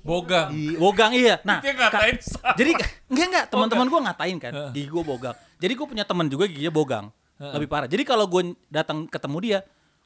Bogang. 0.00 0.54
Wogang 0.78 1.12
iya. 1.12 1.42
Nah, 1.48 1.58
Dia 1.58 1.74
ngatain 1.74 2.16
ka- 2.16 2.24
sama. 2.24 2.54
jadi 2.54 2.70
enggak 3.10 3.26
enggak 3.26 3.44
teman-teman 3.50 3.86
gue 3.90 4.00
ngatain 4.00 4.36
kan 4.38 4.52
gigi 4.70 4.88
gue 4.88 5.02
bogang. 5.02 5.36
Jadi 5.58 5.72
gue 5.74 5.86
punya 5.86 6.04
teman 6.06 6.26
juga 6.30 6.46
giginya 6.46 6.72
bogang. 6.72 7.06
Lebih 7.34 7.66
parah. 7.66 7.90
Jadi 7.90 8.06
kalau 8.06 8.24
gue 8.24 8.54
datang 8.70 9.04
ketemu 9.04 9.36
dia, 9.42 9.58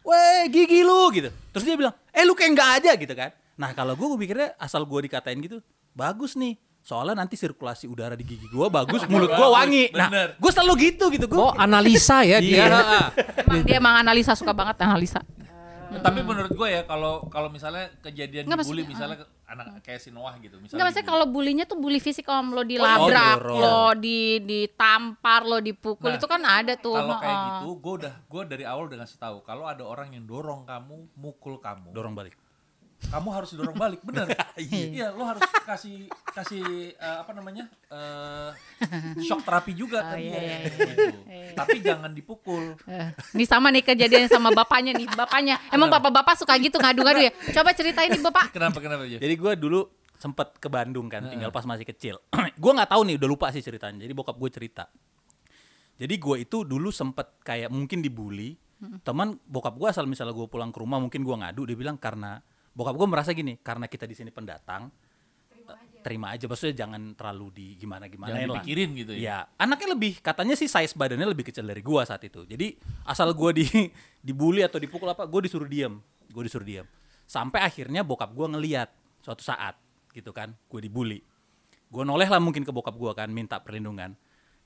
"Weh, 0.05 0.51
gigi 0.53 0.81
lu." 0.83 1.11
gitu. 1.15 1.31
Terus 1.55 1.65
dia 1.65 1.77
bilang, 1.79 1.95
"Eh, 2.13 2.25
lu 2.27 2.35
kayak 2.35 2.51
enggak 2.55 2.71
aja." 2.83 2.93
gitu 2.95 3.15
kan. 3.15 3.31
Nah, 3.59 3.75
kalau 3.75 3.99
gue 3.99 4.07
gue 4.07 4.19
pikirnya 4.23 4.55
asal 4.55 4.87
gue 4.87 5.11
dikatain 5.11 5.39
gitu, 5.43 5.59
bagus 5.91 6.39
nih. 6.39 6.55
Soalnya 6.79 7.21
nanti 7.21 7.35
sirkulasi 7.35 7.91
udara 7.91 8.15
di 8.15 8.23
gigi 8.23 8.47
gue 8.47 8.67
bagus, 8.71 9.03
mulut 9.11 9.35
gue 9.35 9.49
wangi. 9.51 9.91
Nah, 9.93 10.09
bener. 10.09 10.29
gue 10.39 10.51
selalu 10.55 10.75
gitu 10.89 11.05
gitu. 11.11 11.27
Gue 11.27 11.43
Oh 11.43 11.53
analisa 11.59 12.23
ya 12.23 12.39
dia. 12.39 12.71
Iya. 12.71 12.81
emang 13.43 13.61
dia 13.67 13.77
emang 13.83 13.95
analisa 13.99 14.33
suka 14.39 14.55
banget 14.55 14.79
analisa. 14.87 15.21
Tapi 15.89 16.21
menurut 16.21 16.53
gue 16.53 16.69
ya 16.69 16.83
kalau 16.85 17.25
kalau 17.27 17.49
misalnya 17.49 17.89
kejadian 17.99 18.45
Nggak, 18.45 18.61
dibully 18.61 18.85
maksudnya, 18.85 18.93
misalnya 18.93 19.17
ke- 19.19 19.29
anak 19.49 19.67
kayak 19.81 20.01
si 20.01 20.11
Noah 20.11 20.37
gitu 20.37 20.57
misalnya. 20.57 20.75
Enggak 20.75 20.87
maksudnya 20.87 21.09
kalau 21.09 21.27
bulinya 21.27 21.65
tuh 21.65 21.79
bully 21.79 21.97
fisik 21.97 22.29
om 22.29 22.53
lo 22.53 22.61
dilabrak, 22.63 23.41
dorong. 23.41 23.59
lo 23.59 23.81
di 23.97 24.21
ditampar, 24.39 25.41
lo 25.43 25.59
dipukul 25.59 26.13
Nah, 26.13 26.21
itu 26.21 26.29
kan 26.29 26.43
ada 26.43 26.77
tuh. 26.77 26.93
kalau 26.95 27.17
kayak 27.17 27.39
gitu 27.41 27.69
gue 27.75 27.95
udah 28.05 28.15
gue 28.21 28.43
dari 28.45 28.65
awal 28.65 28.85
udah 28.85 28.99
ngasih 29.01 29.17
tahu 29.17 29.37
kalau 29.41 29.65
ada 29.65 29.81
orang 29.81 30.13
yang 30.13 30.25
dorong 30.25 30.63
kamu 30.63 31.09
mukul 31.15 31.57
kamu 31.57 31.91
dorong 31.91 32.13
balik. 32.13 32.37
Kamu 33.01 33.29
harus 33.31 33.55
dorong 33.55 33.75
balik 33.75 34.03
bener 34.03 34.27
iya 34.59 35.15
lo 35.15 35.23
harus 35.23 35.41
kasih 35.63 36.07
kasih 36.29 36.63
eh, 36.93 37.17
apa 37.19 37.31
namanya 37.31 37.71
eh 37.89 38.51
shock 39.23 39.43
terapi 39.43 39.73
juga 39.73 40.01
Oh, 40.01 40.11
kan 40.11 40.19
iya, 40.19 40.35
iya, 40.35 40.57
iya. 40.67 40.87
gitu. 40.93 41.19
tapi 41.55 41.79
jangan 41.79 42.11
dipukul 42.11 42.75
Eh, 42.85 43.09
Ini 43.35 43.45
sama 43.45 43.71
nih 43.71 43.83
kejadian 43.83 44.27
sama 44.27 44.51
bapaknya 44.51 44.95
nih, 44.95 45.07
bapaknya. 45.09 45.57
Emang 45.69 45.89
bapak-bapak 45.89 46.35
suka 46.37 46.55
gitu 46.57 46.77
ngadu-ngadu 46.77 47.21
ya? 47.21 47.33
Coba 47.53 47.71
ceritain 47.73 48.09
nih 48.09 48.21
bapak. 48.21 48.51
kenapa 48.51 48.79
kenapa 48.79 49.03
ya 49.05 49.19
Jadi 49.19 49.35
gue 49.35 49.53
dulu 49.57 49.81
sempet 50.15 50.57
ke 50.57 50.67
Bandung 50.67 51.07
kan, 51.07 51.23
tinggal 51.25 51.51
pas 51.51 51.63
masih 51.63 51.85
kecil. 51.85 52.19
gue 52.63 52.73
nggak 52.73 52.89
tahu 52.89 53.03
nih, 53.05 53.15
udah 53.17 53.29
lupa 53.29 53.47
sih 53.51 53.61
ceritanya. 53.61 54.03
Jadi 54.03 54.13
bokap 54.13 54.35
gue 54.35 54.51
cerita. 54.51 54.91
Jadi 55.95 56.15
gue 56.15 56.37
itu 56.41 56.63
dulu 56.63 56.89
sempet 56.91 57.39
kayak 57.43 57.69
mungkin 57.69 57.99
dibully. 58.01 58.55
Teman 59.03 59.39
bokap 59.45 59.75
gue 59.75 59.89
asal 59.89 60.07
misalnya 60.07 60.31
gue 60.33 60.47
pulang 60.47 60.71
ke 60.71 60.79
rumah 60.79 60.99
mungkin 60.99 61.23
gue 61.23 61.37
ngadu, 61.37 61.63
dia 61.65 61.77
bilang 61.77 61.99
karena 61.99 62.39
bokap 62.79 62.95
gue 62.95 63.09
merasa 63.11 63.35
gini, 63.35 63.59
karena 63.59 63.91
kita 63.91 64.07
di 64.07 64.15
sini 64.15 64.31
pendatang, 64.31 64.87
terima 66.01 66.33
aja. 66.33 66.47
Maksudnya 66.47 66.87
jangan 66.87 67.03
terlalu 67.19 67.47
di 67.53 67.67
gimana 67.77 68.07
gimana 68.07 68.33
jangan 68.33 68.49
dipikirin 68.57 68.89
gitu 68.97 69.13
ya 69.13 69.21
Ya, 69.21 69.39
anaknya 69.59 69.89
lebih 69.99 70.23
katanya 70.23 70.55
sih 70.55 70.71
size 70.71 70.95
badannya 70.95 71.27
lebih 71.27 71.51
kecil 71.51 71.67
dari 71.67 71.83
gua 71.83 72.07
saat 72.07 72.23
itu. 72.25 72.47
Jadi 72.47 72.79
asal 73.05 73.35
gua 73.35 73.51
di 73.53 73.67
dibully 74.27 74.63
atau 74.63 74.79
dipukul 74.79 75.11
apa, 75.11 75.27
gua 75.27 75.43
disuruh 75.43 75.69
diam. 75.69 76.01
Gua 76.31 76.47
disuruh 76.47 76.65
diam. 76.65 76.87
Sampai 77.29 77.61
akhirnya 77.61 78.07
bokap 78.07 78.33
gua 78.33 78.49
ngeliat 78.49 78.89
suatu 79.21 79.43
saat 79.45 79.77
gitu 80.15 80.31
kan, 80.33 80.55
gua 80.71 80.81
dibully. 80.81 81.21
Gua 81.91 82.07
noleh 82.07 82.29
lah 82.31 82.41
mungkin 82.41 82.63
ke 82.65 82.73
bokap 82.73 82.95
gua 82.95 83.13
kan 83.13 83.29
minta 83.29 83.59
perlindungan. 83.61 84.15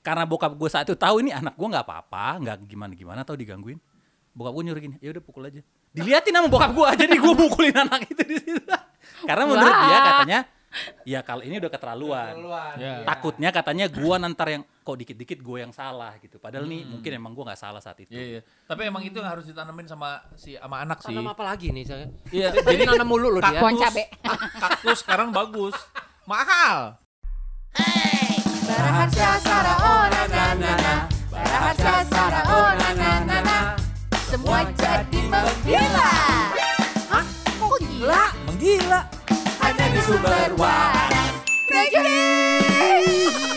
Karena 0.03 0.27
bokap 0.27 0.55
gua 0.55 0.69
saat 0.69 0.87
itu 0.87 0.95
tahu 0.95 1.23
ini 1.25 1.33
anak 1.33 1.57
gua 1.57 1.79
nggak 1.79 1.85
apa-apa, 1.87 2.39
nggak 2.39 2.55
gimana-gimana 2.69 3.25
atau 3.25 3.35
digangguin. 3.35 3.79
Bokap 4.31 4.51
gua 4.55 4.63
nyuruh 4.63 4.81
gini, 4.81 4.95
ya 5.03 5.11
udah 5.11 5.23
pukul 5.23 5.49
aja. 5.49 5.59
Diliatin 5.93 6.33
sama 6.33 6.49
bokap 6.49 6.71
gua, 6.73 6.89
jadi 7.01 7.15
gua 7.15 7.33
mukulin 7.33 7.77
anak 7.77 8.09
itu 8.09 8.23
di 8.25 8.37
situ. 8.37 8.61
Karena 9.23 9.45
menurut 9.45 9.71
dia 9.79 9.99
katanya, 10.01 10.39
ya 11.05 11.19
kalau 11.21 11.45
ini 11.45 11.61
udah 11.61 11.69
keterlaluan 11.69 12.33
Ya. 12.75 13.05
takutnya 13.05 13.53
katanya 13.53 13.85
gua 13.87 14.17
nantar 14.17 14.49
yang 14.49 14.63
kok 14.81 14.97
dikit-dikit 14.97 15.39
gue 15.39 15.57
yang 15.61 15.69
salah 15.69 16.17
gitu 16.17 16.41
padahal 16.41 16.65
nih 16.65 16.83
mungkin 16.83 17.11
emang 17.13 17.31
gua 17.31 17.53
nggak 17.53 17.61
salah 17.61 17.77
saat 17.79 18.01
itu 18.01 18.09
Iya, 18.09 18.25
iya. 18.27 18.41
Tapi 18.65 18.81
emang 18.83 18.99
itu 18.99 19.15
yang 19.15 19.29
harus 19.29 19.45
ditanamin 19.45 19.85
sama 19.85 20.17
si 20.33 20.57
sama 20.57 20.81
anak 20.81 20.99
sih. 20.99 21.13
Tanam 21.13 21.29
apa 21.29 21.43
lagi 21.45 21.69
nih 21.69 21.85
saya? 21.85 22.09
Iya, 22.27 22.51
Jadi 22.57 22.83
nanam 22.83 23.07
mulu 23.07 23.29
loh 23.29 23.41
dia. 23.45 23.61
Cabe. 23.61 24.03
kaktus 24.59 25.05
sekarang 25.05 25.29
bagus. 25.29 25.77
Mahal. 26.25 26.97
Baraharsa 28.63 29.29
Sara 29.39 29.73
oh 29.77 30.03
na 30.09 30.23
na 30.25 30.45
na 30.57 30.71
na 30.73 30.95
Baraharsa 31.29 31.93
Sara 32.07 32.41
oh 32.49 32.69
na 32.73 32.89
na 32.97 33.37
na 33.39 33.57
Wajah 34.43 35.07
di 35.07 35.23
menggila. 35.31 36.11
Hah? 37.07 37.23
Kok 37.55 37.79
gila? 37.79 38.23
Menggila. 38.43 38.99
Hanya 39.63 39.85
di 39.87 39.99
sumber 40.03 40.51
waras. 40.59 41.31
Thank 41.71 41.95
you. 41.95 43.52